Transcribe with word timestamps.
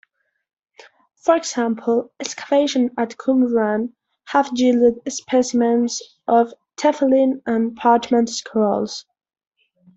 For 1.17 1.35
example, 1.35 2.11
excavations 2.19 2.89
at 2.97 3.15
Qumran 3.17 3.93
have 4.29 4.49
yielded 4.55 4.99
specimens 5.13 6.01
of 6.27 6.51
"tefillin" 6.75 7.43
and 7.45 7.75
parchment 7.75 8.27
scrolls. 8.31 9.05